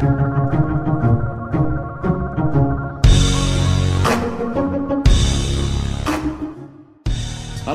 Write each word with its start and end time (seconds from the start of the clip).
Hallo 0.00 0.14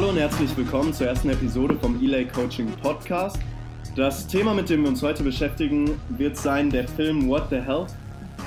und 0.10 0.18
herzlich 0.18 0.58
willkommen 0.58 0.92
zur 0.92 1.06
ersten 1.06 1.30
Episode 1.30 1.76
vom 1.76 2.04
Elay 2.04 2.26
Coaching 2.26 2.72
Podcast. 2.82 3.38
Das 3.96 4.26
Thema, 4.26 4.56
mit 4.56 4.72
dem 4.72 4.82
wir 4.82 4.90
uns 4.90 5.04
heute 5.04 5.22
beschäftigen, 5.22 6.02
wird 6.10 6.36
sein 6.36 6.72
der 6.72 6.88
Film 6.88 7.30
What 7.30 7.52
the 7.52 7.58
Hell 7.58 7.86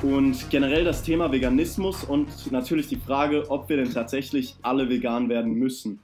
und 0.03 0.51
generell 0.51 0.83
das 0.83 1.05
Thema 1.05 1.31
Veganismus 1.31 2.03
und 2.03 2.51
natürlich 2.51 2.89
die 2.89 2.97
Frage, 2.97 3.49
ob 3.49 3.69
wir 3.69 3.77
denn 3.77 3.93
tatsächlich 3.93 4.57
alle 4.63 4.89
vegan 4.89 5.29
werden 5.29 5.53
müssen. 5.53 6.01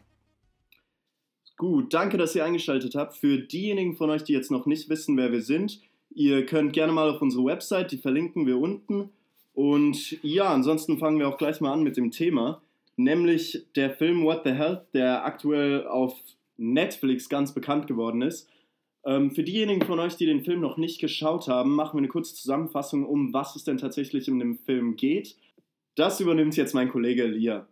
Gut, 1.56 1.92
danke, 1.92 2.18
dass 2.18 2.36
ihr 2.36 2.44
eingeschaltet 2.44 2.94
habt. 2.94 3.16
Für 3.16 3.38
diejenigen 3.38 3.96
von 3.96 4.10
euch, 4.10 4.22
die 4.22 4.32
jetzt 4.32 4.52
noch 4.52 4.66
nicht 4.66 4.88
wissen, 4.88 5.16
wer 5.16 5.32
wir 5.32 5.42
sind, 5.42 5.80
ihr 6.14 6.46
könnt 6.46 6.72
gerne 6.72 6.92
mal 6.92 7.10
auf 7.10 7.22
unsere 7.22 7.44
Website, 7.44 7.92
die 7.92 7.98
verlinken 7.98 8.46
wir 8.46 8.58
unten. 8.58 9.10
Und 9.52 10.18
ja, 10.22 10.52
ansonsten 10.52 10.98
fangen 10.98 11.18
wir 11.18 11.28
auch 11.28 11.38
gleich 11.38 11.60
mal 11.60 11.72
an 11.72 11.82
mit 11.82 11.96
dem 11.96 12.10
Thema 12.10 12.60
nämlich 12.96 13.66
der 13.76 13.90
Film 13.90 14.24
What 14.24 14.42
the 14.44 14.52
Hell, 14.52 14.86
der 14.92 15.24
aktuell 15.24 15.86
auf 15.86 16.18
Netflix 16.56 17.28
ganz 17.28 17.52
bekannt 17.52 17.86
geworden 17.86 18.22
ist. 18.22 18.48
Ähm, 19.04 19.32
für 19.32 19.42
diejenigen 19.42 19.84
von 19.84 19.98
euch, 19.98 20.16
die 20.16 20.26
den 20.26 20.44
Film 20.44 20.60
noch 20.60 20.76
nicht 20.76 21.00
geschaut 21.00 21.48
haben, 21.48 21.74
machen 21.74 21.94
wir 21.94 21.98
eine 21.98 22.08
kurze 22.08 22.34
Zusammenfassung, 22.34 23.04
um 23.04 23.32
was 23.32 23.56
es 23.56 23.64
denn 23.64 23.78
tatsächlich 23.78 24.28
in 24.28 24.38
dem 24.38 24.58
Film 24.58 24.96
geht. 24.96 25.36
Das 25.94 26.20
übernimmt 26.20 26.56
jetzt 26.56 26.74
mein 26.74 26.88
Kollege 26.88 27.24
Elia. 27.24 27.66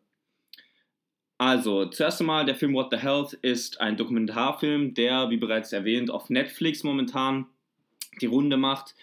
Also, 1.38 1.86
zuerst 1.86 2.20
einmal, 2.20 2.44
der 2.44 2.54
Film 2.54 2.74
What 2.74 2.88
the 2.92 2.98
Health 2.98 3.32
ist 3.32 3.80
ein 3.80 3.96
Dokumentarfilm, 3.96 4.94
der, 4.94 5.30
wie 5.30 5.38
bereits 5.38 5.72
erwähnt, 5.72 6.10
auf 6.10 6.30
Netflix 6.30 6.84
momentan 6.84 7.46
die 8.20 8.26
Runde 8.26 8.56
macht. 8.56 8.94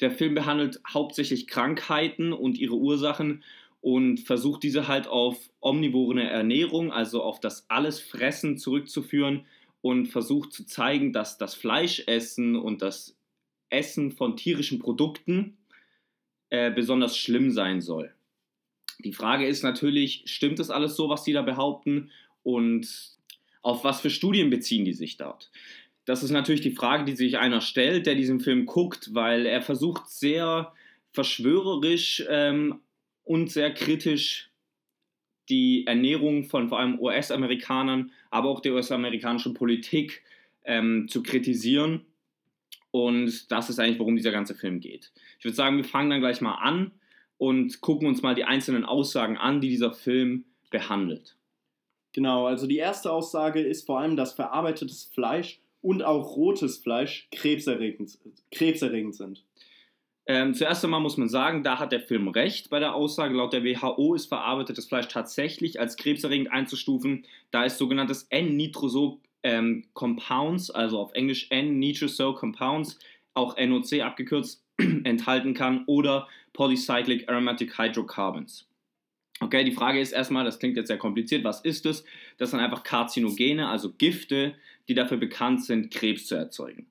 Der 0.00 0.10
Film 0.10 0.34
behandelt 0.34 0.80
hauptsächlich 0.92 1.46
Krankheiten 1.46 2.32
und 2.32 2.58
ihre 2.58 2.76
Ursachen 2.76 3.42
und 3.80 4.20
versucht 4.20 4.62
diese 4.62 4.88
halt 4.88 5.06
auf 5.06 5.50
omnivore 5.60 6.22
Ernährung, 6.22 6.92
also 6.92 7.22
auf 7.22 7.40
das 7.40 7.68
Allesfressen 7.70 8.58
zurückzuführen 8.58 9.46
und 9.80 10.06
versucht 10.06 10.52
zu 10.52 10.66
zeigen, 10.66 11.12
dass 11.12 11.38
das 11.38 11.54
Fleischessen 11.54 12.56
und 12.56 12.82
das 12.82 13.16
Essen 13.70 14.12
von 14.12 14.36
tierischen 14.36 14.78
Produkten 14.78 15.58
äh, 16.50 16.70
besonders 16.70 17.16
schlimm 17.16 17.50
sein 17.50 17.80
soll. 17.80 18.12
Die 19.00 19.12
Frage 19.12 19.46
ist 19.46 19.62
natürlich, 19.62 20.22
stimmt 20.26 20.58
das 20.58 20.70
alles 20.70 20.96
so, 20.96 21.08
was 21.08 21.22
die 21.22 21.32
da 21.32 21.42
behaupten 21.42 22.10
und 22.42 23.16
auf 23.62 23.84
was 23.84 24.00
für 24.00 24.10
Studien 24.10 24.50
beziehen 24.50 24.84
die 24.84 24.92
sich 24.92 25.16
dort? 25.16 25.50
Das 26.08 26.22
ist 26.22 26.30
natürlich 26.30 26.62
die 26.62 26.70
Frage, 26.70 27.04
die 27.04 27.14
sich 27.14 27.36
einer 27.36 27.60
stellt, 27.60 28.06
der 28.06 28.14
diesen 28.14 28.40
Film 28.40 28.64
guckt, 28.64 29.12
weil 29.12 29.44
er 29.44 29.60
versucht 29.60 30.08
sehr 30.08 30.72
verschwörerisch 31.12 32.24
ähm, 32.30 32.80
und 33.24 33.50
sehr 33.50 33.74
kritisch 33.74 34.50
die 35.50 35.86
Ernährung 35.86 36.44
von 36.44 36.70
vor 36.70 36.78
allem 36.78 36.98
US-Amerikanern, 36.98 38.10
aber 38.30 38.48
auch 38.48 38.60
der 38.60 38.72
US-amerikanischen 38.72 39.52
Politik 39.52 40.22
ähm, 40.64 41.08
zu 41.08 41.22
kritisieren. 41.22 42.06
Und 42.90 43.52
das 43.52 43.68
ist 43.68 43.78
eigentlich, 43.78 43.98
worum 43.98 44.16
dieser 44.16 44.32
ganze 44.32 44.54
Film 44.54 44.80
geht. 44.80 45.12
Ich 45.38 45.44
würde 45.44 45.56
sagen, 45.56 45.76
wir 45.76 45.84
fangen 45.84 46.08
dann 46.08 46.20
gleich 46.20 46.40
mal 46.40 46.54
an 46.54 46.90
und 47.36 47.82
gucken 47.82 48.08
uns 48.08 48.22
mal 48.22 48.34
die 48.34 48.44
einzelnen 48.44 48.86
Aussagen 48.86 49.36
an, 49.36 49.60
die 49.60 49.68
dieser 49.68 49.92
Film 49.92 50.46
behandelt. 50.70 51.36
Genau, 52.14 52.46
also 52.46 52.66
die 52.66 52.78
erste 52.78 53.12
Aussage 53.12 53.60
ist 53.60 53.84
vor 53.84 54.00
allem, 54.00 54.16
dass 54.16 54.32
verarbeitetes 54.32 55.04
Fleisch 55.04 55.60
und 55.88 56.02
auch 56.02 56.36
rotes 56.36 56.76
Fleisch 56.76 57.28
krebserregend, 57.32 58.18
krebserregend 58.52 59.14
sind. 59.14 59.42
Ähm, 60.26 60.52
zuerst 60.52 60.84
einmal 60.84 61.00
muss 61.00 61.16
man 61.16 61.30
sagen, 61.30 61.64
da 61.64 61.78
hat 61.78 61.92
der 61.92 62.02
Film 62.02 62.28
recht 62.28 62.68
bei 62.68 62.78
der 62.78 62.94
Aussage. 62.94 63.34
Laut 63.34 63.54
der 63.54 63.64
WHO 63.64 64.12
ist 64.12 64.26
verarbeitetes 64.26 64.86
Fleisch 64.86 65.08
tatsächlich 65.08 65.80
als 65.80 65.96
krebserregend 65.96 66.52
einzustufen, 66.52 67.24
da 67.52 67.64
es 67.64 67.78
sogenanntes 67.78 68.24
N-Nitroso 68.24 69.22
ähm, 69.42 69.86
Compounds, 69.94 70.70
also 70.70 70.98
auf 70.98 71.14
Englisch 71.14 71.46
N-Nitroso 71.48 72.34
Compounds, 72.34 72.98
auch 73.32 73.56
NOC 73.56 74.02
abgekürzt, 74.02 74.62
enthalten 74.76 75.54
kann 75.54 75.84
oder 75.86 76.28
Polycyclic 76.52 77.30
Aromatic 77.30 77.78
Hydrocarbons. 77.78 78.68
Okay, 79.40 79.64
die 79.64 79.72
Frage 79.72 80.00
ist 80.00 80.12
erstmal, 80.12 80.44
das 80.44 80.58
klingt 80.58 80.76
jetzt 80.76 80.88
sehr 80.88 80.98
kompliziert, 80.98 81.44
was 81.44 81.60
ist 81.60 81.86
es? 81.86 82.04
Das 82.38 82.50
sind 82.50 82.60
einfach 82.60 82.82
Karzinogene, 82.82 83.68
also 83.68 83.92
Gifte, 83.92 84.54
die 84.88 84.94
dafür 84.94 85.16
bekannt 85.16 85.64
sind, 85.64 85.92
Krebs 85.92 86.26
zu 86.26 86.34
erzeugen. 86.34 86.86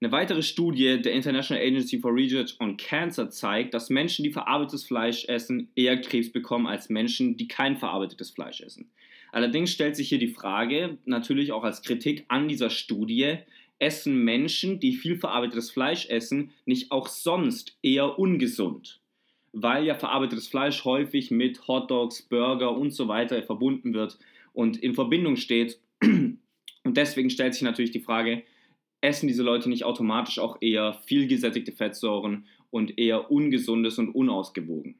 Eine 0.00 0.12
weitere 0.12 0.42
Studie 0.42 1.00
der 1.00 1.12
International 1.12 1.62
Agency 1.62 1.98
for 1.98 2.14
Research 2.14 2.56
on 2.60 2.76
Cancer 2.76 3.30
zeigt, 3.30 3.72
dass 3.72 3.88
Menschen, 3.88 4.24
die 4.24 4.30
verarbeitetes 4.30 4.84
Fleisch 4.84 5.24
essen, 5.26 5.70
eher 5.74 6.00
Krebs 6.00 6.30
bekommen 6.30 6.66
als 6.66 6.90
Menschen, 6.90 7.36
die 7.36 7.48
kein 7.48 7.76
verarbeitetes 7.76 8.30
Fleisch 8.30 8.60
essen. 8.60 8.90
Allerdings 9.32 9.72
stellt 9.72 9.96
sich 9.96 10.08
hier 10.08 10.18
die 10.18 10.28
Frage, 10.28 10.98
natürlich 11.04 11.52
auch 11.52 11.64
als 11.64 11.82
Kritik 11.82 12.24
an 12.28 12.48
dieser 12.48 12.70
Studie, 12.70 13.38
essen 13.78 14.22
Menschen, 14.22 14.80
die 14.80 14.94
viel 14.94 15.18
verarbeitetes 15.18 15.70
Fleisch 15.70 16.08
essen, 16.08 16.52
nicht 16.64 16.90
auch 16.90 17.08
sonst 17.08 17.76
eher 17.82 18.18
ungesund? 18.18 19.00
Weil 19.58 19.86
ja 19.86 19.94
verarbeitetes 19.94 20.48
Fleisch 20.48 20.84
häufig 20.84 21.30
mit 21.30 21.66
Hotdogs, 21.66 22.22
Burger 22.22 22.76
und 22.76 22.90
so 22.90 23.08
weiter 23.08 23.42
verbunden 23.42 23.94
wird 23.94 24.18
und 24.52 24.76
in 24.76 24.94
Verbindung 24.94 25.36
steht. 25.36 25.80
Und 26.02 26.96
deswegen 26.96 27.30
stellt 27.30 27.52
sich 27.52 27.64
natürlich 27.64 27.90
die 27.90 28.00
Frage, 28.00 28.44
essen 29.00 29.26
diese 29.26 29.42
Leute 29.42 29.68
nicht 29.68 29.82
automatisch 29.82 30.38
auch 30.38 30.58
eher 30.60 30.94
viel 31.06 31.26
gesättigte 31.26 31.72
Fettsäuren 31.72 32.46
und 32.70 32.96
eher 32.96 33.32
ungesundes 33.32 33.98
und 33.98 34.10
unausgewogen. 34.10 34.94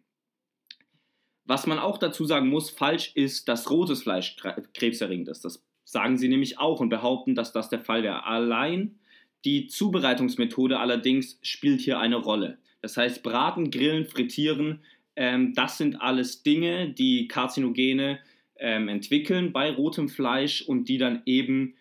Was 1.44 1.68
man 1.68 1.78
auch 1.78 1.98
dazu 1.98 2.24
sagen 2.24 2.48
muss, 2.48 2.70
falsch 2.70 3.12
ist, 3.14 3.48
dass 3.48 3.70
rotes 3.70 4.02
Fleisch 4.02 4.36
krebserregend 4.74 5.28
ist. 5.28 5.44
Das 5.44 5.64
sagen 5.84 6.18
sie 6.18 6.28
nämlich 6.28 6.58
auch 6.58 6.80
und 6.80 6.88
behaupten, 6.88 7.36
dass 7.36 7.52
das 7.52 7.68
der 7.68 7.80
Fall 7.80 8.02
wäre. 8.02 8.24
Allein 8.24 8.98
die 9.44 9.68
Zubereitungsmethode 9.68 10.80
allerdings 10.80 11.38
spielt 11.42 11.80
hier 11.80 12.00
eine 12.00 12.16
Rolle. 12.16 12.58
Das 12.86 12.96
heißt, 12.96 13.24
braten, 13.24 13.72
grillen, 13.72 14.06
frittieren, 14.06 14.78
ähm, 15.16 15.54
das 15.54 15.76
sind 15.76 16.00
alles 16.00 16.44
Dinge, 16.44 16.90
die 16.90 17.26
Karzinogene 17.26 18.20
ähm, 18.60 18.86
entwickeln 18.86 19.52
bei 19.52 19.72
rotem 19.72 20.08
Fleisch 20.08 20.62
und 20.62 20.88
die 20.88 20.96
dann 20.96 21.20
eben 21.26 21.74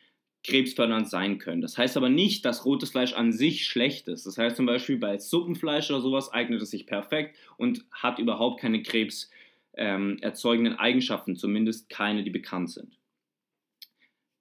krebsfördernd 0.44 1.08
sein 1.08 1.38
können. 1.38 1.62
Das 1.62 1.78
heißt 1.78 1.96
aber 1.96 2.10
nicht, 2.10 2.44
dass 2.44 2.66
rotes 2.66 2.90
Fleisch 2.90 3.14
an 3.14 3.32
sich 3.32 3.68
schlecht 3.68 4.08
ist. 4.08 4.26
Das 4.26 4.40
heißt 4.40 4.56
zum 4.56 4.66
Beispiel 4.66 4.98
bei 4.98 5.20
Suppenfleisch 5.20 5.92
oder 5.92 6.02
sowas 6.02 6.34
eignet 6.34 6.60
es 6.64 6.72
sich 6.72 6.88
perfekt 6.88 7.38
und 7.58 7.86
hat 7.92 8.18
überhaupt 8.18 8.60
keine 8.60 8.82
krebserzeugenden 8.82 10.74
ähm, 10.74 10.80
Eigenschaften, 10.80 11.36
zumindest 11.36 11.88
keine, 11.88 12.24
die 12.24 12.32
bekannt 12.32 12.72
sind. 12.72 12.98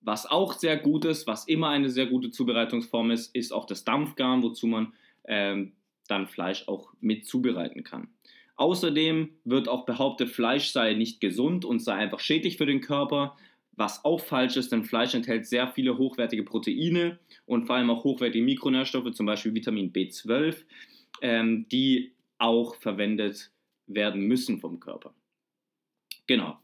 Was 0.00 0.24
auch 0.24 0.54
sehr 0.54 0.78
gut 0.78 1.04
ist, 1.04 1.26
was 1.26 1.46
immer 1.46 1.68
eine 1.68 1.90
sehr 1.90 2.06
gute 2.06 2.30
Zubereitungsform 2.30 3.10
ist, 3.10 3.34
ist 3.36 3.52
auch 3.52 3.66
das 3.66 3.84
Dampfgarn, 3.84 4.42
wozu 4.42 4.66
man 4.66 4.94
ähm, 5.26 5.72
dann 6.08 6.26
Fleisch 6.26 6.68
auch 6.68 6.92
mit 7.00 7.26
zubereiten 7.26 7.84
kann. 7.84 8.08
Außerdem 8.56 9.30
wird 9.44 9.68
auch 9.68 9.84
behauptet, 9.84 10.30
Fleisch 10.30 10.70
sei 10.70 10.94
nicht 10.94 11.20
gesund 11.20 11.64
und 11.64 11.80
sei 11.80 11.94
einfach 11.94 12.20
schädlich 12.20 12.56
für 12.56 12.66
den 12.66 12.80
Körper 12.80 13.36
was 13.76 14.04
auch 14.04 14.20
falsch 14.20 14.56
ist, 14.56 14.72
denn 14.72 14.84
Fleisch 14.84 15.14
enthält 15.14 15.46
sehr 15.46 15.68
viele 15.68 15.98
hochwertige 15.98 16.44
Proteine 16.44 17.18
und 17.46 17.66
vor 17.66 17.76
allem 17.76 17.90
auch 17.90 18.04
hochwertige 18.04 18.44
Mikronährstoffe, 18.44 19.12
zum 19.12 19.26
Beispiel 19.26 19.54
Vitamin 19.54 19.92
B12, 19.92 20.56
ähm, 21.20 21.66
die 21.70 22.12
auch 22.38 22.76
verwendet 22.76 23.50
werden 23.86 24.22
müssen 24.22 24.60
vom 24.60 24.80
Körper. 24.80 25.14
Genau. 26.26 26.58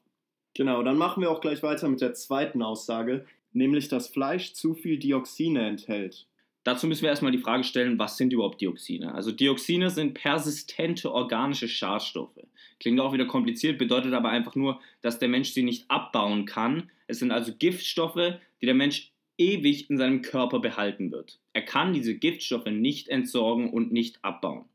Genau, 0.54 0.82
dann 0.82 0.96
machen 0.96 1.22
wir 1.22 1.30
auch 1.30 1.40
gleich 1.40 1.62
weiter 1.62 1.88
mit 1.88 2.00
der 2.00 2.14
zweiten 2.14 2.62
Aussage, 2.62 3.26
nämlich 3.52 3.88
dass 3.88 4.08
Fleisch 4.08 4.52
zu 4.52 4.74
viel 4.74 4.98
Dioxine 4.98 5.66
enthält. 5.66 6.26
Dazu 6.62 6.86
müssen 6.86 7.02
wir 7.02 7.08
erstmal 7.08 7.32
die 7.32 7.38
Frage 7.38 7.64
stellen, 7.64 7.98
was 7.98 8.16
sind 8.16 8.32
überhaupt 8.32 8.60
Dioxine? 8.60 9.14
Also 9.14 9.32
Dioxine 9.32 9.88
sind 9.88 10.14
persistente 10.14 11.10
organische 11.10 11.68
Schadstoffe. 11.68 12.38
Klingt 12.78 13.00
auch 13.00 13.12
wieder 13.12 13.26
kompliziert, 13.26 13.78
bedeutet 13.78 14.12
aber 14.12 14.28
einfach 14.28 14.54
nur, 14.54 14.80
dass 15.00 15.18
der 15.18 15.28
Mensch 15.28 15.50
sie 15.50 15.62
nicht 15.62 15.90
abbauen 15.90 16.44
kann. 16.44 16.90
Es 17.06 17.18
sind 17.18 17.30
also 17.30 17.52
Giftstoffe, 17.58 18.34
die 18.60 18.66
der 18.66 18.74
Mensch 18.74 19.10
ewig 19.38 19.88
in 19.88 19.96
seinem 19.96 20.20
Körper 20.20 20.60
behalten 20.60 21.10
wird. 21.10 21.40
Er 21.54 21.62
kann 21.62 21.94
diese 21.94 22.14
Giftstoffe 22.14 22.66
nicht 22.66 23.08
entsorgen 23.08 23.70
und 23.70 23.90
nicht 23.90 24.22
abbauen. 24.22 24.66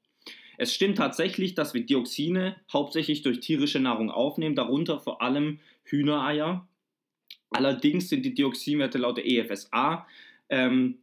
Es 0.57 0.73
stimmt 0.73 0.97
tatsächlich, 0.97 1.53
dass 1.53 1.73
wir 1.73 1.85
Dioxine 1.85 2.55
hauptsächlich 2.71 3.21
durch 3.21 3.41
tierische 3.41 3.79
Nahrung 3.79 4.09
aufnehmen, 4.09 4.55
darunter 4.55 4.99
vor 4.99 5.21
allem 5.21 5.59
Hühnereier. 5.83 6.67
Allerdings 7.51 8.09
sind 8.09 8.25
die 8.25 8.33
Dioxinwerte 8.33 8.97
laut 8.97 9.17
der 9.17 9.27
EFSA 9.27 10.07
ähm, 10.49 10.97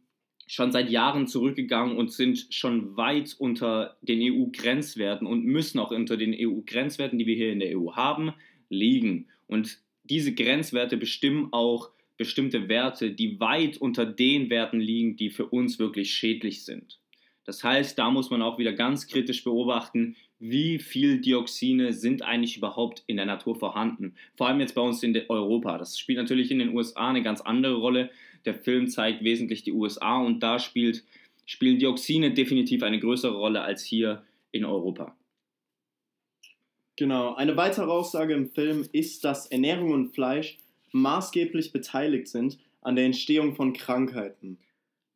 schon 0.47 0.71
seit 0.71 0.89
Jahren 0.89 1.27
zurückgegangen 1.27 1.97
und 1.97 2.11
sind 2.11 2.47
schon 2.49 2.97
weit 2.97 3.35
unter 3.37 3.97
den 4.01 4.19
EU-Grenzwerten 4.21 5.25
und 5.27 5.45
müssen 5.45 5.79
auch 5.79 5.91
unter 5.91 6.17
den 6.17 6.35
EU-Grenzwerten, 6.37 7.17
die 7.17 7.25
wir 7.25 7.35
hier 7.35 7.51
in 7.51 7.59
der 7.59 7.77
EU 7.77 7.93
haben, 7.93 8.33
liegen. 8.69 9.27
Und 9.47 9.79
diese 10.03 10.33
Grenzwerte 10.33 10.97
bestimmen 10.97 11.49
auch 11.51 11.91
bestimmte 12.17 12.69
Werte, 12.69 13.11
die 13.11 13.39
weit 13.39 13.77
unter 13.77 14.05
den 14.05 14.49
Werten 14.49 14.79
liegen, 14.79 15.15
die 15.15 15.29
für 15.29 15.47
uns 15.47 15.79
wirklich 15.79 16.13
schädlich 16.13 16.63
sind. 16.63 16.99
Das 17.45 17.63
heißt, 17.63 17.97
da 17.97 18.09
muss 18.09 18.29
man 18.29 18.41
auch 18.41 18.57
wieder 18.57 18.73
ganz 18.73 19.07
kritisch 19.07 19.43
beobachten, 19.43 20.15
wie 20.45 20.77
viel 20.77 21.21
Dioxine 21.21 21.93
sind 21.93 22.21
eigentlich 22.21 22.57
überhaupt 22.57 23.05
in 23.07 23.15
der 23.15 23.25
Natur 23.25 23.55
vorhanden. 23.55 24.13
Vor 24.35 24.45
allem 24.45 24.59
jetzt 24.59 24.75
bei 24.75 24.81
uns 24.81 25.01
in 25.01 25.17
Europa. 25.29 25.77
Das 25.77 25.97
spielt 25.97 26.17
natürlich 26.17 26.51
in 26.51 26.59
den 26.59 26.75
USA 26.75 27.09
eine 27.09 27.23
ganz 27.23 27.39
andere 27.39 27.75
Rolle. 27.75 28.09
Der 28.43 28.53
Film 28.53 28.89
zeigt 28.89 29.23
wesentlich 29.23 29.63
die 29.63 29.71
USA 29.71 30.17
und 30.17 30.43
da 30.43 30.59
spielt, 30.59 31.05
spielen 31.45 31.79
Dioxine 31.79 32.33
definitiv 32.33 32.83
eine 32.83 32.99
größere 32.99 33.37
Rolle 33.37 33.61
als 33.61 33.85
hier 33.85 34.21
in 34.51 34.65
Europa. 34.65 35.15
Genau, 36.97 37.35
eine 37.35 37.55
weitere 37.55 37.89
Aussage 37.89 38.33
im 38.33 38.49
Film 38.49 38.85
ist, 38.91 39.23
dass 39.23 39.47
Ernährung 39.47 39.93
und 39.93 40.13
Fleisch 40.13 40.59
maßgeblich 40.91 41.71
beteiligt 41.71 42.27
sind 42.27 42.59
an 42.81 42.97
der 42.97 43.05
Entstehung 43.05 43.55
von 43.55 43.71
Krankheiten. 43.71 44.57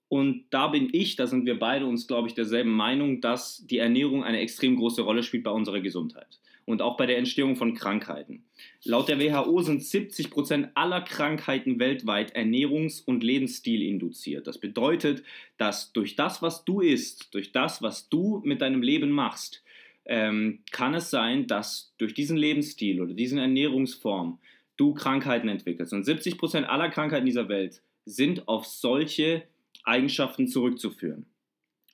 Und 0.09 0.45
da 0.51 0.67
bin 0.67 0.89
ich, 0.91 1.15
da 1.15 1.27
sind 1.27 1.45
wir 1.45 1.59
beide 1.59 1.85
uns, 1.85 2.07
glaube 2.07 2.27
ich, 2.27 2.33
derselben 2.33 2.71
Meinung, 2.71 3.19
dass 3.19 3.65
die 3.67 3.79
Ernährung 3.79 4.23
eine 4.23 4.39
extrem 4.39 4.77
große 4.77 5.01
Rolle 5.01 5.23
spielt 5.23 5.43
bei 5.43 5.51
unserer 5.51 5.81
Gesundheit 5.81 6.39
und 6.67 6.81
auch 6.81 6.97
bei 6.97 7.05
der 7.05 7.17
Entstehung 7.17 7.55
von 7.55 7.73
Krankheiten. 7.73 8.43
Laut 8.83 9.07
der 9.07 9.19
WHO 9.19 9.61
sind 9.61 9.83
70 9.83 10.29
Prozent 10.29 10.69
aller 10.75 11.01
Krankheiten 11.01 11.79
weltweit 11.79 12.35
ernährungs- 12.35 13.03
und 13.03 13.23
Lebensstil 13.23 13.81
induziert. 13.81 14.47
Das 14.47 14.57
bedeutet, 14.57 15.23
dass 15.57 15.93
durch 15.93 16.15
das, 16.15 16.41
was 16.41 16.65
du 16.65 16.81
isst, 16.81 17.33
durch 17.33 17.53
das, 17.53 17.81
was 17.81 18.09
du 18.09 18.41
mit 18.43 18.61
deinem 18.61 18.81
Leben 18.81 19.09
machst, 19.11 19.63
ähm, 20.05 20.59
kann 20.71 20.93
es 20.93 21.09
sein, 21.09 21.47
dass 21.47 21.93
durch 21.97 22.13
diesen 22.13 22.37
Lebensstil 22.37 23.01
oder 23.01 23.13
diesen 23.13 23.39
Ernährungsform 23.39 24.39
du 24.75 24.93
Krankheiten 24.93 25.47
entwickelst. 25.47 25.93
Und 25.93 26.03
70 26.03 26.37
Prozent 26.37 26.67
aller 26.67 26.89
Krankheiten 26.89 27.25
dieser 27.25 27.47
Welt 27.47 27.81
sind 28.05 28.47
auf 28.47 28.65
solche 28.65 29.43
Eigenschaften 29.87 30.47
zurückzuführen. 30.47 31.25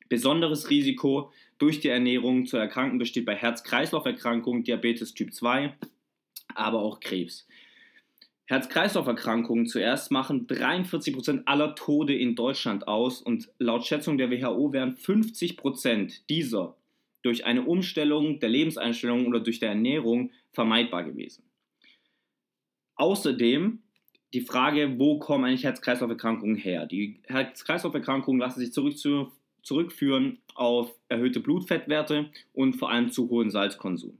Besonderes 0.09 0.69
Risiko 0.69 1.31
durch 1.57 1.79
die 1.79 1.87
Ernährung 1.89 2.45
zu 2.45 2.57
erkranken 2.57 2.97
besteht 2.97 3.25
bei 3.25 3.35
Herz-Kreislauf-Erkrankungen, 3.35 4.63
Diabetes 4.63 5.13
Typ 5.13 5.33
2, 5.33 5.75
aber 6.55 6.79
auch 6.79 6.99
Krebs. 6.99 7.47
Herz-Kreislauf-Erkrankungen 8.45 9.67
zuerst 9.67 10.11
machen 10.11 10.47
43% 10.47 11.43
aller 11.45 11.75
Tode 11.75 12.15
in 12.15 12.35
Deutschland 12.35 12.87
aus 12.87 13.21
und 13.21 13.49
laut 13.57 13.85
Schätzung 13.85 14.17
der 14.17 14.29
WHO 14.29 14.73
wären 14.73 14.95
50% 14.95 16.27
dieser 16.29 16.75
durch 17.21 17.45
eine 17.45 17.63
Umstellung 17.63 18.39
der 18.39 18.49
Lebenseinstellung 18.49 19.27
oder 19.27 19.39
durch 19.39 19.59
die 19.59 19.65
Ernährung 19.65 20.31
vermeidbar 20.51 21.05
gewesen. 21.05 21.45
Außerdem 22.95 23.82
die 24.33 24.41
Frage, 24.41 24.97
wo 24.97 25.19
kommen 25.19 25.45
eigentlich 25.45 25.63
Herz-Kreislauf-Erkrankungen 25.63 26.55
her? 26.55 26.85
Die 26.87 27.21
Herz-Kreislauf-Erkrankungen 27.27 28.39
lassen 28.39 28.59
sich 28.59 28.73
zurück 28.73 28.97
zu, 28.97 29.31
zurückführen 29.61 30.39
auf 30.55 30.93
erhöhte 31.07 31.39
Blutfettwerte 31.39 32.31
und 32.51 32.73
vor 32.73 32.89
allem 32.89 33.11
zu 33.11 33.29
hohen 33.29 33.51
Salzkonsum. 33.51 34.17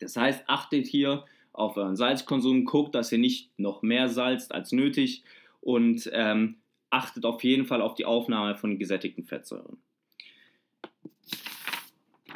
Das 0.00 0.16
heißt, 0.16 0.44
achtet 0.48 0.86
hier 0.86 1.24
auf 1.52 1.76
euren 1.76 1.96
Salzkonsum, 1.96 2.64
guckt, 2.64 2.94
dass 2.94 3.12
ihr 3.12 3.18
nicht 3.18 3.56
noch 3.58 3.82
mehr 3.82 4.08
salzt 4.08 4.52
als 4.52 4.72
nötig 4.72 5.22
und 5.60 6.10
ähm, 6.12 6.56
achtet 6.90 7.24
auf 7.24 7.44
jeden 7.44 7.66
Fall 7.66 7.82
auf 7.82 7.94
die 7.94 8.04
Aufnahme 8.04 8.56
von 8.56 8.78
gesättigten 8.78 9.24
Fettsäuren. 9.24 9.78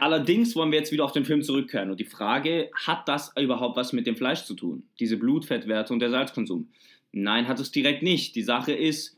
Allerdings 0.00 0.54
wollen 0.56 0.70
wir 0.70 0.78
jetzt 0.78 0.92
wieder 0.92 1.04
auf 1.04 1.12
den 1.12 1.24
Film 1.24 1.42
zurückkehren 1.42 1.90
und 1.90 2.00
die 2.00 2.04
Frage, 2.04 2.70
hat 2.74 3.08
das 3.08 3.32
überhaupt 3.40 3.76
was 3.76 3.92
mit 3.92 4.06
dem 4.06 4.16
Fleisch 4.16 4.44
zu 4.44 4.54
tun? 4.54 4.82
Diese 5.00 5.16
Blutfettwerte 5.16 5.92
und 5.92 6.00
der 6.00 6.10
Salzkonsum? 6.10 6.68
Nein, 7.12 7.48
hat 7.48 7.60
es 7.60 7.70
direkt 7.70 8.02
nicht. 8.02 8.34
Die 8.34 8.42
Sache 8.42 8.72
ist, 8.72 9.16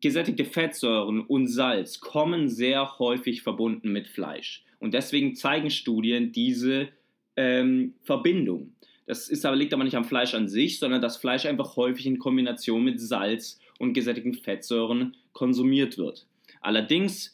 gesättigte 0.00 0.44
Fettsäuren 0.44 1.20
und 1.20 1.48
Salz 1.48 2.00
kommen 2.00 2.48
sehr 2.48 2.98
häufig 2.98 3.42
verbunden 3.42 3.90
mit 3.90 4.06
Fleisch. 4.06 4.64
Und 4.78 4.94
deswegen 4.94 5.34
zeigen 5.34 5.70
Studien 5.70 6.30
diese 6.30 6.88
ähm, 7.36 7.94
Verbindung. 8.02 8.74
Das 9.06 9.28
ist 9.28 9.44
aber, 9.44 9.56
liegt 9.56 9.74
aber 9.74 9.84
nicht 9.84 9.96
am 9.96 10.04
Fleisch 10.04 10.34
an 10.34 10.48
sich, 10.48 10.78
sondern 10.78 11.02
dass 11.02 11.16
Fleisch 11.16 11.46
einfach 11.46 11.76
häufig 11.76 12.06
in 12.06 12.18
Kombination 12.18 12.84
mit 12.84 13.00
Salz 13.00 13.58
und 13.78 13.92
gesättigten 13.92 14.34
Fettsäuren 14.34 15.16
konsumiert 15.32 15.98
wird. 15.98 16.26
Allerdings 16.60 17.33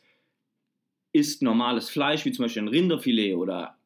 ist 1.13 1.43
normales 1.43 1.89
Fleisch, 1.89 2.25
wie 2.25 2.33
zum 2.33 2.45
Beispiel 2.45 2.63
ein 2.63 2.69
Rinderfilet 2.69 3.35
oder 3.35 3.77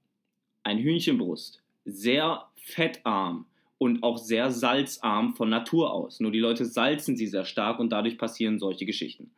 ein 0.63 0.79
Hühnchenbrust, 0.79 1.63
sehr 1.85 2.47
fettarm 2.57 3.47
und 3.79 4.03
auch 4.03 4.19
sehr 4.19 4.51
salzarm 4.51 5.35
von 5.35 5.51
Natur 5.51 5.93
aus. 5.93 6.21
Nur 6.21 6.33
die 6.33 6.39
Leute 6.39 6.65
salzen 6.65 7.17
sie 7.17 7.27
sehr 7.27 7.45
stark 7.45 7.79
und 7.79 7.91
dadurch 7.91 8.19
passieren 8.19 8.59
solche 8.59 8.87
Geschichten. 8.87 9.31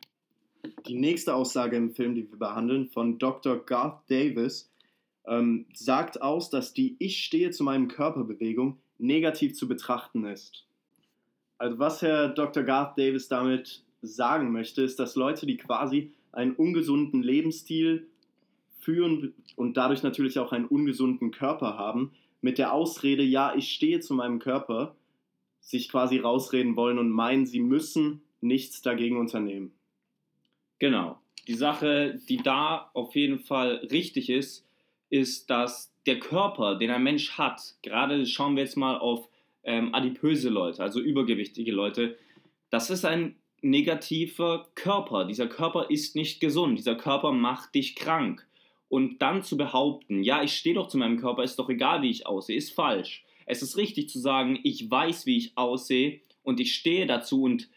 Die 0.87 0.95
nächste 0.95 1.35
Aussage 1.35 1.75
im 1.75 1.93
Film, 1.93 2.15
die 2.15 2.29
wir 2.29 2.37
behandeln, 2.37 2.87
von 2.87 3.19
Dr. 3.19 3.57
Garth 3.65 4.09
Davis, 4.09 4.71
ähm, 5.25 5.65
sagt 5.73 6.21
aus, 6.21 6.49
dass 6.49 6.73
die 6.73 6.95
Ich 6.99 7.23
stehe 7.23 7.51
zu 7.51 7.63
meinem 7.63 7.87
Körperbewegung 7.87 8.77
negativ 8.97 9.55
zu 9.55 9.67
betrachten 9.67 10.25
ist. 10.25 10.65
Also 11.57 11.79
was 11.79 12.01
Herr 12.01 12.29
Dr. 12.29 12.63
Garth 12.63 12.97
Davis 12.97 13.27
damit 13.27 13.83
sagen 14.01 14.51
möchte, 14.51 14.81
ist, 14.81 14.99
dass 14.99 15.15
Leute, 15.15 15.45
die 15.45 15.57
quasi 15.57 16.13
einen 16.31 16.53
ungesunden 16.53 17.23
Lebensstil 17.23 18.07
führen 18.79 19.33
und 19.55 19.77
dadurch 19.77 20.03
natürlich 20.03 20.39
auch 20.39 20.51
einen 20.51 20.65
ungesunden 20.65 21.31
Körper 21.31 21.77
haben, 21.77 22.11
mit 22.41 22.57
der 22.57 22.73
Ausrede, 22.73 23.23
ja, 23.23 23.55
ich 23.55 23.71
stehe 23.71 23.99
zu 23.99 24.13
meinem 24.13 24.39
Körper, 24.39 24.95
sich 25.59 25.89
quasi 25.89 26.19
rausreden 26.19 26.75
wollen 26.75 26.99
und 26.99 27.09
meinen, 27.09 27.45
sie 27.45 27.59
müssen 27.59 28.21
nichts 28.39 28.81
dagegen 28.81 29.17
unternehmen. 29.17 29.73
Genau. 30.79 31.19
Die 31.47 31.55
Sache, 31.55 32.19
die 32.29 32.37
da 32.37 32.89
auf 32.93 33.15
jeden 33.15 33.39
Fall 33.39 33.87
richtig 33.91 34.29
ist, 34.29 34.65
ist, 35.09 35.49
dass 35.49 35.93
der 36.05 36.19
Körper, 36.19 36.75
den 36.75 36.91
ein 36.91 37.03
Mensch 37.03 37.37
hat, 37.37 37.75
gerade 37.81 38.25
schauen 38.25 38.55
wir 38.55 38.63
jetzt 38.63 38.77
mal 38.77 38.97
auf 38.97 39.27
ähm, 39.63 39.93
adipöse 39.93 40.49
Leute, 40.49 40.83
also 40.83 40.99
übergewichtige 40.99 41.71
Leute, 41.71 42.17
das 42.69 42.89
ist 42.89 43.05
ein 43.05 43.35
negativer 43.61 44.67
Körper. 44.75 45.25
Dieser 45.25 45.47
Körper 45.47 45.89
ist 45.89 46.15
nicht 46.15 46.39
gesund. 46.39 46.77
Dieser 46.77 46.95
Körper 46.95 47.31
macht 47.31 47.75
dich 47.75 47.95
krank. 47.95 48.45
Und 48.89 49.21
dann 49.21 49.43
zu 49.43 49.57
behaupten, 49.57 50.23
ja, 50.23 50.43
ich 50.43 50.53
stehe 50.53 50.75
doch 50.75 50.87
zu 50.87 50.97
meinem 50.97 51.19
Körper, 51.19 51.43
ist 51.43 51.59
doch 51.59 51.69
egal, 51.69 52.01
wie 52.01 52.09
ich 52.09 52.25
aussehe, 52.25 52.55
ist 52.55 52.73
falsch. 52.73 53.25
Es 53.45 53.61
ist 53.61 53.77
richtig 53.77 54.09
zu 54.09 54.19
sagen, 54.19 54.59
ich 54.63 54.89
weiß, 54.89 55.25
wie 55.25 55.37
ich 55.37 55.57
aussehe 55.57 56.21
und 56.43 56.59
ich 56.59 56.73
stehe 56.73 57.05
dazu 57.05 57.43
und 57.43 57.69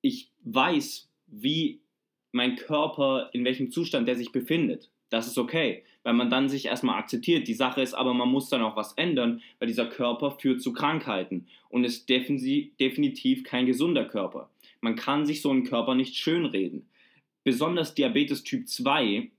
ich 0.00 0.30
weiß, 0.42 1.08
wie 1.26 1.80
mein 2.32 2.56
Körper, 2.56 3.30
in 3.32 3.44
welchem 3.44 3.70
Zustand 3.70 4.08
der 4.08 4.16
sich 4.16 4.32
befindet. 4.32 4.90
Das 5.08 5.28
ist 5.28 5.38
okay, 5.38 5.84
weil 6.02 6.14
man 6.14 6.30
dann 6.30 6.48
sich 6.48 6.66
erstmal 6.66 6.98
akzeptiert. 6.98 7.46
Die 7.46 7.54
Sache 7.54 7.80
ist 7.80 7.94
aber, 7.94 8.12
man 8.14 8.28
muss 8.28 8.48
dann 8.48 8.62
auch 8.62 8.76
was 8.76 8.94
ändern, 8.94 9.40
weil 9.58 9.68
dieser 9.68 9.86
Körper 9.86 10.32
führt 10.32 10.60
zu 10.60 10.72
Krankheiten 10.72 11.46
und 11.68 11.84
ist 11.84 12.08
definitiv 12.08 13.44
kein 13.44 13.66
gesunder 13.66 14.04
Körper. 14.04 14.50
Man 14.84 14.96
kann 14.96 15.24
sich 15.24 15.40
so 15.40 15.50
einen 15.50 15.64
Körper 15.64 15.94
nicht 15.94 16.14
schönreden. 16.14 16.90
Besonders 17.42 17.94
Diabetes 17.94 18.44
Typ 18.44 18.68
2 18.68 19.30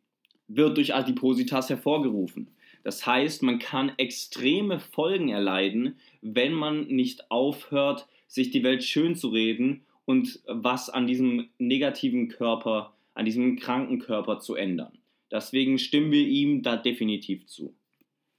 wird 0.48 0.76
durch 0.76 0.96
Adipositas 0.96 1.70
hervorgerufen. 1.70 2.48
Das 2.84 3.06
heißt, 3.06 3.44
man 3.44 3.60
kann 3.60 3.92
extreme 3.98 4.80
Folgen 4.80 5.30
erleiden, 5.30 6.00
wenn 6.24 6.52
man 6.52 6.88
nicht 6.88 7.30
aufhört, 7.30 8.08
sich 8.28 8.50
die 8.50 8.64
Welt 8.64 8.84
schön 8.84 9.16
zu 9.16 9.30
reden 9.30 9.86
und 10.06 10.40
was 10.48 10.90
an 10.90 11.06
diesem 11.06 11.48
negativen 11.60 12.28
Körper, 12.28 12.96
an 13.14 13.26
diesem 13.26 13.60
kranken 13.60 14.00
Körper 14.00 14.40
zu 14.40 14.56
ändern. 14.56 14.98
Deswegen 15.30 15.78
stimmen 15.78 16.12
wir 16.12 16.28
ihm 16.28 16.64
da 16.64 16.76
definitiv 16.76 17.46
zu. 17.46 17.76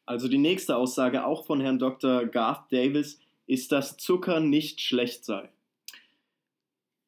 Also 0.07 0.27
die 0.27 0.39
nächste 0.39 0.77
Aussage 0.77 1.25
auch 1.25 1.47
von 1.47 1.61
Herrn 1.61 1.79
Dr. 1.79 2.27
Garth 2.27 2.73
Davis 2.73 3.21
ist, 3.47 3.71
dass 3.71 3.97
Zucker 3.97 4.41
nicht 4.41 4.81
schlecht 4.81 5.25
sei 5.25 5.51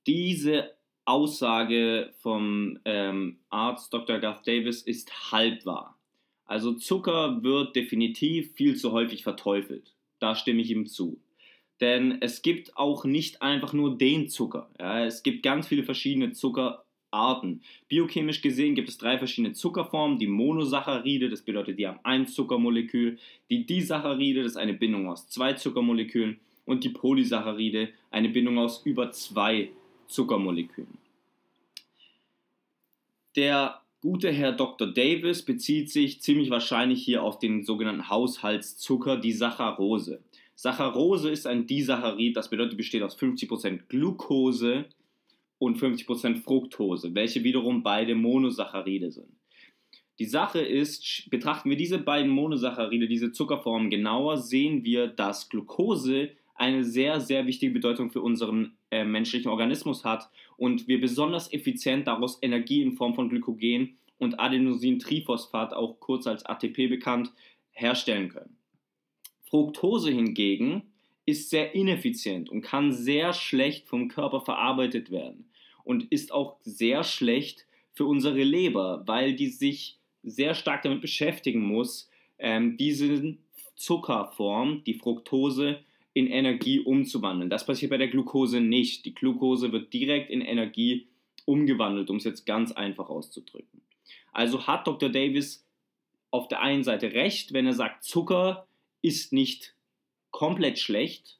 diese 0.08 0.74
Aussage 1.04 2.14
vom 2.20 2.78
ähm, 2.86 3.38
Arzt 3.50 3.92
Dr. 3.92 4.18
Garth 4.18 4.48
Davis 4.48 4.82
ist 4.82 5.32
halb 5.32 5.64
wahr. 5.66 5.98
Also 6.46 6.72
Zucker 6.72 7.42
wird 7.42 7.76
definitiv 7.76 8.54
viel 8.54 8.74
zu 8.74 8.92
häufig 8.92 9.22
verteufelt. 9.22 9.94
Da 10.18 10.34
stimme 10.34 10.62
ich 10.62 10.70
ihm 10.70 10.86
zu. 10.86 11.20
Denn 11.82 12.18
es 12.22 12.40
gibt 12.40 12.76
auch 12.76 13.04
nicht 13.04 13.42
einfach 13.42 13.74
nur 13.74 13.98
den 13.98 14.28
Zucker. 14.28 14.70
Ja, 14.80 15.04
es 15.04 15.22
gibt 15.22 15.42
ganz 15.42 15.68
viele 15.68 15.84
verschiedene 15.84 16.32
Zuckerarten. 16.32 17.62
Biochemisch 17.88 18.40
gesehen 18.40 18.74
gibt 18.74 18.88
es 18.88 18.96
drei 18.96 19.18
verschiedene 19.18 19.52
Zuckerformen. 19.52 20.18
Die 20.18 20.26
Monosaccharide, 20.26 21.28
das 21.28 21.42
bedeutet, 21.42 21.78
die 21.78 21.86
haben 21.86 22.00
ein 22.02 22.26
Zuckermolekül. 22.26 23.18
Die 23.50 23.66
Disaccharide, 23.66 24.42
das 24.42 24.52
ist 24.52 24.58
eine 24.58 24.74
Bindung 24.74 25.06
aus 25.06 25.28
zwei 25.28 25.52
Zuckermolekülen. 25.52 26.40
Und 26.64 26.84
die 26.84 26.90
Polysaccharide, 26.90 27.90
eine 28.10 28.30
Bindung 28.30 28.58
aus 28.58 28.84
über 28.84 29.10
zwei 29.10 29.70
Zuckermolekülen. 30.08 30.98
Der 33.36 33.80
gute 34.00 34.32
Herr 34.32 34.52
Dr. 34.52 34.88
Davis 34.88 35.44
bezieht 35.44 35.90
sich 35.90 36.20
ziemlich 36.20 36.50
wahrscheinlich 36.50 37.04
hier 37.04 37.22
auf 37.22 37.38
den 37.38 37.62
sogenannten 37.62 38.08
Haushaltszucker, 38.08 39.16
die 39.16 39.32
Saccharose. 39.32 40.22
Saccharose 40.54 41.30
ist 41.30 41.46
ein 41.46 41.66
Disaccharid, 41.66 42.36
das 42.36 42.50
bedeutet, 42.50 42.76
besteht 42.76 43.02
aus 43.02 43.16
50% 43.16 43.82
Glucose 43.88 44.86
und 45.58 45.78
50% 45.78 46.42
Fructose, 46.42 47.14
welche 47.14 47.44
wiederum 47.44 47.82
beide 47.82 48.14
Monosaccharide 48.14 49.10
sind. 49.10 49.28
Die 50.18 50.24
Sache 50.24 50.60
ist, 50.60 51.30
betrachten 51.30 51.70
wir 51.70 51.76
diese 51.76 51.98
beiden 51.98 52.30
Monosaccharide, 52.30 53.06
diese 53.06 53.30
Zuckerformen 53.30 53.88
genauer, 53.88 54.38
sehen 54.38 54.82
wir, 54.84 55.06
dass 55.06 55.48
Glucose 55.48 56.30
eine 56.56 56.82
sehr, 56.82 57.20
sehr 57.20 57.46
wichtige 57.46 57.72
Bedeutung 57.72 58.10
für 58.10 58.20
unseren 58.20 58.77
äh, 58.90 59.04
menschlichen 59.04 59.50
Organismus 59.50 60.04
hat 60.04 60.30
und 60.56 60.88
wir 60.88 61.00
besonders 61.00 61.52
effizient 61.52 62.06
daraus 62.06 62.38
Energie 62.42 62.82
in 62.82 62.92
Form 62.92 63.14
von 63.14 63.28
Glykogen 63.28 63.98
und 64.18 64.40
Adenosintriphosphat, 64.40 65.74
auch 65.74 66.00
kurz 66.00 66.26
als 66.26 66.44
ATP 66.44 66.88
bekannt, 66.88 67.32
herstellen 67.70 68.28
können. 68.28 68.56
Fructose 69.48 70.10
hingegen 70.10 70.82
ist 71.24 71.50
sehr 71.50 71.74
ineffizient 71.74 72.50
und 72.50 72.62
kann 72.62 72.92
sehr 72.92 73.32
schlecht 73.32 73.86
vom 73.86 74.08
Körper 74.08 74.40
verarbeitet 74.40 75.10
werden 75.10 75.50
und 75.84 76.04
ist 76.10 76.32
auch 76.32 76.56
sehr 76.62 77.04
schlecht 77.04 77.66
für 77.92 78.06
unsere 78.06 78.42
Leber, 78.42 79.02
weil 79.06 79.34
die 79.34 79.48
sich 79.48 79.98
sehr 80.22 80.54
stark 80.54 80.82
damit 80.82 81.00
beschäftigen 81.00 81.60
muss, 81.60 82.10
ähm, 82.38 82.76
diese 82.76 83.36
Zuckerform, 83.76 84.82
die 84.84 84.94
Fructose, 84.94 85.80
in 86.18 86.26
Energie 86.26 86.80
umzuwandeln. 86.80 87.48
Das 87.48 87.64
passiert 87.64 87.90
bei 87.90 87.96
der 87.96 88.08
Glucose 88.08 88.60
nicht. 88.60 89.04
Die 89.04 89.14
Glucose 89.14 89.70
wird 89.70 89.92
direkt 89.92 90.30
in 90.30 90.40
Energie 90.40 91.06
umgewandelt, 91.44 92.10
um 92.10 92.16
es 92.16 92.24
jetzt 92.24 92.44
ganz 92.44 92.72
einfach 92.72 93.08
auszudrücken. 93.08 93.82
Also 94.32 94.66
hat 94.66 94.88
Dr. 94.88 95.10
Davis 95.10 95.64
auf 96.32 96.48
der 96.48 96.60
einen 96.60 96.82
Seite 96.82 97.12
recht, 97.12 97.52
wenn 97.52 97.66
er 97.66 97.72
sagt, 97.72 98.02
Zucker 98.02 98.66
ist 99.00 99.32
nicht 99.32 99.76
komplett 100.32 100.80
schlecht. 100.80 101.38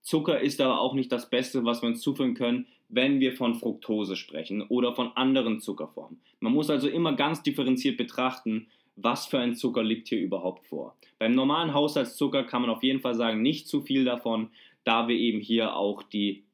Zucker 0.00 0.40
ist 0.40 0.60
aber 0.60 0.80
auch 0.80 0.94
nicht 0.94 1.12
das 1.12 1.30
Beste, 1.30 1.64
was 1.64 1.80
wir 1.80 1.88
uns 1.88 2.00
zuführen 2.00 2.34
können, 2.34 2.66
wenn 2.88 3.20
wir 3.20 3.36
von 3.36 3.54
Fructose 3.54 4.16
sprechen 4.16 4.62
oder 4.62 4.96
von 4.96 5.12
anderen 5.16 5.60
Zuckerformen. 5.60 6.20
Man 6.40 6.52
muss 6.52 6.70
also 6.70 6.88
immer 6.88 7.14
ganz 7.14 7.44
differenziert 7.44 7.96
betrachten, 7.96 8.66
was 8.96 9.26
für 9.26 9.38
ein 9.38 9.54
Zucker 9.54 9.82
liegt 9.82 10.08
hier 10.08 10.20
überhaupt 10.20 10.66
vor. 10.66 10.96
Beim 11.18 11.32
normalen 11.32 11.74
Haushaltszucker 11.74 12.44
kann 12.44 12.62
man 12.62 12.70
auf 12.70 12.82
jeden 12.82 13.00
Fall 13.00 13.14
sagen, 13.14 13.42
nicht 13.42 13.68
zu 13.68 13.82
viel 13.82 14.04
davon, 14.04 14.50
da 14.84 15.08
wir 15.08 15.16
eben 15.16 15.40
hier 15.40 15.76
auch 15.76 16.02
die 16.02 16.44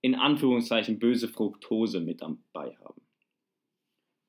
in 0.00 0.14
Anführungszeichen 0.14 0.98
böse 0.98 1.28
Fructose 1.28 2.00
mit 2.00 2.22
dabei 2.22 2.76
haben. 2.84 3.00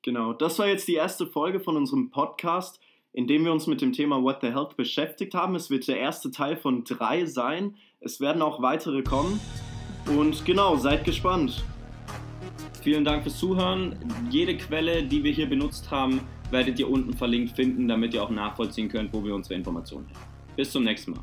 Genau, 0.02 0.32
das 0.32 0.58
war 0.58 0.66
jetzt 0.66 0.88
die 0.88 0.94
erste 0.94 1.26
Folge 1.26 1.60
von 1.60 1.76
unserem 1.76 2.10
Podcast, 2.10 2.80
in 3.12 3.26
dem 3.26 3.44
wir 3.44 3.52
uns 3.52 3.66
mit 3.66 3.80
dem 3.80 3.92
Thema 3.92 4.22
What 4.22 4.40
the 4.40 4.48
Health 4.48 4.76
beschäftigt 4.76 5.34
haben. 5.34 5.54
Es 5.54 5.68
wird 5.68 5.86
der 5.88 5.98
erste 5.98 6.30
Teil 6.30 6.56
von 6.56 6.84
drei 6.84 7.26
sein. 7.26 7.76
Es 8.00 8.20
werden 8.20 8.40
auch 8.40 8.62
weitere 8.62 9.02
kommen. 9.02 9.38
Und 10.16 10.44
genau, 10.44 10.76
seid 10.76 11.04
gespannt. 11.04 11.62
Vielen 12.82 13.04
Dank 13.04 13.24
fürs 13.24 13.38
Zuhören. 13.38 13.98
Jede 14.30 14.56
Quelle, 14.56 15.04
die 15.04 15.22
wir 15.22 15.32
hier 15.32 15.48
benutzt 15.48 15.90
haben, 15.90 16.20
werdet 16.50 16.78
ihr 16.78 16.88
unten 16.88 17.14
verlinkt 17.14 17.56
finden, 17.56 17.88
damit 17.88 18.14
ihr 18.14 18.22
auch 18.22 18.30
nachvollziehen 18.30 18.88
könnt, 18.88 19.12
wo 19.12 19.24
wir 19.24 19.34
unsere 19.34 19.54
Informationen 19.54 20.06
haben. 20.08 20.30
Bis 20.56 20.70
zum 20.70 20.84
nächsten 20.84 21.12
Mal. 21.12 21.22